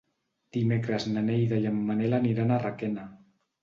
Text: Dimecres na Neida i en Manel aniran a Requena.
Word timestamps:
Dimecres 0.57 1.05
na 1.13 1.23
Neida 1.29 1.61
i 1.67 1.71
en 1.75 1.79
Manel 1.93 2.21
aniran 2.23 2.59
a 2.59 2.63
Requena. 2.69 3.11